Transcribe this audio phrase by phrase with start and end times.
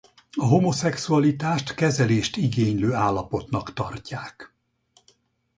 [0.37, 4.53] A homoszexualitást kezelést igénylő állapotnak tartják.